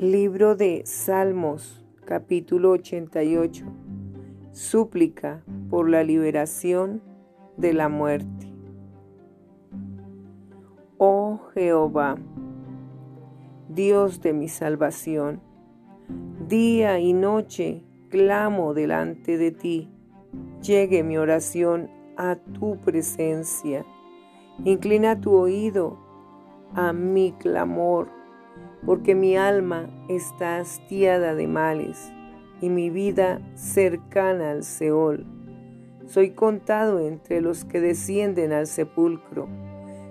Libro 0.00 0.54
de 0.54 0.82
Salmos, 0.86 1.84
capítulo 2.04 2.70
88. 2.70 3.64
Súplica 4.52 5.42
por 5.68 5.90
la 5.90 6.04
liberación 6.04 7.02
de 7.56 7.72
la 7.72 7.88
muerte. 7.88 8.46
Oh 10.98 11.40
Jehová, 11.52 12.16
Dios 13.68 14.20
de 14.20 14.32
mi 14.34 14.46
salvación, 14.46 15.40
día 16.46 17.00
y 17.00 17.12
noche 17.12 17.82
clamo 18.08 18.74
delante 18.74 19.36
de 19.36 19.50
ti. 19.50 19.90
Llegue 20.62 21.02
mi 21.02 21.18
oración 21.18 21.90
a 22.16 22.36
tu 22.36 22.76
presencia. 22.82 23.84
Inclina 24.64 25.20
tu 25.20 25.34
oído 25.34 25.98
a 26.76 26.92
mi 26.92 27.32
clamor 27.32 28.16
porque 28.84 29.14
mi 29.14 29.36
alma 29.36 29.88
está 30.08 30.58
hastiada 30.58 31.34
de 31.34 31.46
males 31.46 32.12
y 32.60 32.70
mi 32.70 32.90
vida 32.90 33.40
cercana 33.54 34.50
al 34.50 34.64
Seol. 34.64 35.26
Soy 36.06 36.30
contado 36.30 37.00
entre 37.00 37.40
los 37.40 37.64
que 37.64 37.80
descienden 37.80 38.52
al 38.52 38.66
sepulcro. 38.66 39.48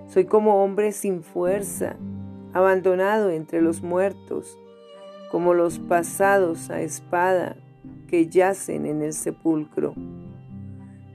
Soy 0.08 0.26
como 0.26 0.64
hombre 0.64 0.92
sin 0.92 1.24
fuerza, 1.24 1.98
abandonado 2.54 3.30
entre 3.30 3.62
los 3.62 3.82
muertos, 3.82 4.58
como 5.32 5.54
los 5.54 5.80
pasados 5.80 6.70
a 6.70 6.82
espada 6.82 7.58
que 8.08 8.28
yacen 8.28 8.86
en 8.86 9.02
el 9.02 9.14
sepulcro, 9.14 9.94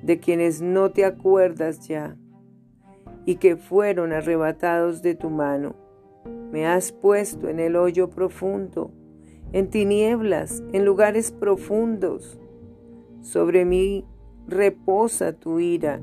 de 0.02 0.18
quienes 0.18 0.60
no 0.60 0.90
te 0.90 1.04
acuerdas 1.04 1.86
ya, 1.88 2.16
y 3.24 3.36
que 3.36 3.56
fueron 3.56 4.12
arrebatados 4.12 5.00
de 5.00 5.14
tu 5.14 5.30
mano 5.30 5.81
me 6.52 6.66
has 6.66 6.92
puesto 6.92 7.48
en 7.48 7.58
el 7.58 7.76
hoyo 7.76 8.10
profundo, 8.10 8.92
en 9.52 9.70
tinieblas, 9.70 10.62
en 10.72 10.84
lugares 10.84 11.32
profundos. 11.32 12.38
Sobre 13.22 13.64
mí 13.64 14.04
reposa 14.46 15.32
tu 15.32 15.60
ira, 15.60 16.00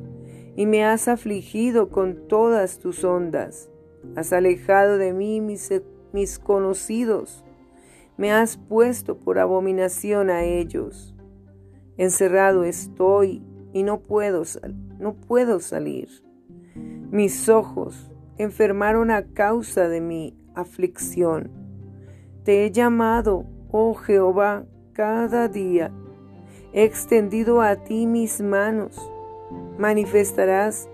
y 0.55 0.65
me 0.65 0.83
has 0.83 1.07
afligido 1.07 1.89
con 1.89 2.27
todas 2.27 2.79
tus 2.79 3.03
ondas. 3.03 3.69
Has 4.15 4.33
alejado 4.33 4.97
de 4.97 5.13
mí 5.13 5.39
mis, 5.39 5.71
mis 6.13 6.39
conocidos, 6.39 7.45
me 8.17 8.31
has 8.31 8.57
puesto 8.57 9.17
por 9.17 9.39
abominación 9.39 10.29
a 10.29 10.43
ellos. 10.43 11.15
Encerrado 11.95 12.63
estoy 12.63 13.43
y 13.71 13.83
no 13.83 14.01
puedo, 14.01 14.43
no 14.97 15.13
puedo 15.13 15.59
salir. 15.59 16.09
Mis 17.11 17.47
ojos 17.49 18.11
enfermaron 18.37 19.11
a 19.11 19.25
causa 19.33 19.87
de 19.87 20.01
mi 20.01 20.38
aflicción. 20.59 21.51
Te 22.43 22.65
he 22.65 22.71
llamado, 22.71 23.45
oh 23.71 23.93
Jehová, 23.93 24.65
cada 24.93 25.47
día. 25.47 25.91
He 26.73 26.83
extendido 26.83 27.61
a 27.61 27.75
ti 27.77 28.05
mis 28.05 28.41
manos. 28.41 28.99
¿Manifestarás 29.77 30.89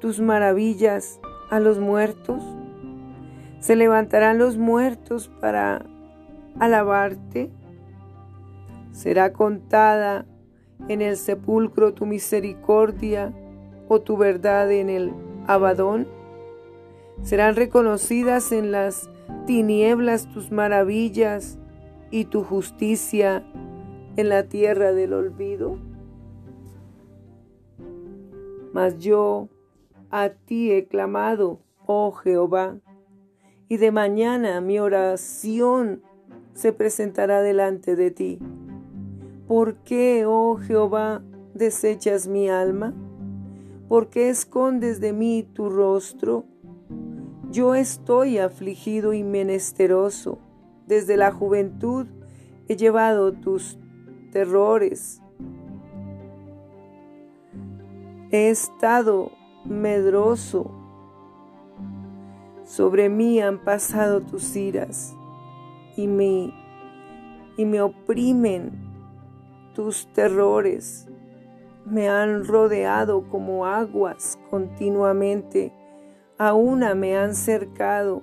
tus 0.00 0.20
maravillas 0.20 1.20
a 1.50 1.60
los 1.60 1.78
muertos? 1.78 2.42
¿Se 3.60 3.76
levantarán 3.76 4.38
los 4.38 4.58
muertos 4.58 5.30
para 5.40 5.86
alabarte? 6.58 7.50
¿Será 8.92 9.32
contada 9.32 10.26
en 10.88 11.00
el 11.00 11.16
sepulcro 11.16 11.94
tu 11.94 12.06
misericordia 12.06 13.32
o 13.88 14.00
tu 14.00 14.16
verdad 14.16 14.70
en 14.70 14.90
el 14.90 15.12
abadón? 15.46 16.06
Serán 17.22 17.56
reconocidas 17.56 18.52
en 18.52 18.72
las 18.72 19.10
tinieblas 19.46 20.30
tus 20.32 20.50
maravillas 20.50 21.58
y 22.10 22.26
tu 22.26 22.42
justicia 22.42 23.44
en 24.16 24.28
la 24.28 24.44
tierra 24.44 24.92
del 24.92 25.12
olvido. 25.12 25.78
Mas 28.72 28.98
yo 28.98 29.48
a 30.10 30.30
ti 30.30 30.72
he 30.72 30.86
clamado, 30.86 31.60
oh 31.86 32.12
Jehová, 32.12 32.76
y 33.68 33.78
de 33.78 33.90
mañana 33.90 34.60
mi 34.60 34.78
oración 34.78 36.02
se 36.54 36.72
presentará 36.72 37.42
delante 37.42 37.96
de 37.96 38.10
ti. 38.10 38.38
¿Por 39.48 39.76
qué, 39.76 40.24
oh 40.26 40.56
Jehová, 40.56 41.22
desechas 41.54 42.28
mi 42.28 42.48
alma? 42.48 42.94
¿Por 43.88 44.08
qué 44.08 44.28
escondes 44.28 45.00
de 45.00 45.12
mí 45.12 45.48
tu 45.52 45.68
rostro? 45.68 46.44
Yo 47.54 47.76
estoy 47.76 48.38
afligido 48.38 49.12
y 49.12 49.22
menesteroso. 49.22 50.40
Desde 50.88 51.16
la 51.16 51.30
juventud 51.30 52.08
he 52.66 52.74
llevado 52.74 53.32
tus 53.32 53.78
terrores. 54.32 55.22
He 58.32 58.50
estado 58.50 59.30
medroso. 59.64 60.68
Sobre 62.64 63.08
mí 63.08 63.40
han 63.40 63.62
pasado 63.62 64.22
tus 64.22 64.56
iras 64.56 65.14
y 65.96 66.08
me, 66.08 66.52
y 67.56 67.66
me 67.66 67.80
oprimen 67.80 68.72
tus 69.76 70.12
terrores. 70.12 71.06
Me 71.86 72.08
han 72.08 72.44
rodeado 72.44 73.28
como 73.28 73.64
aguas 73.64 74.40
continuamente 74.50 75.72
a 76.38 76.54
una 76.54 76.94
me 76.94 77.16
han 77.16 77.34
cercado, 77.34 78.22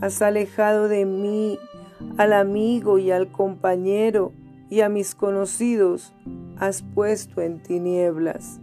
has 0.00 0.20
alejado 0.22 0.88
de 0.88 1.06
mí 1.06 1.58
al 2.18 2.32
amigo 2.32 2.98
y 2.98 3.10
al 3.10 3.30
compañero 3.30 4.32
y 4.68 4.80
a 4.80 4.88
mis 4.88 5.14
conocidos 5.14 6.12
has 6.58 6.82
puesto 6.82 7.40
en 7.40 7.62
tinieblas. 7.62 8.60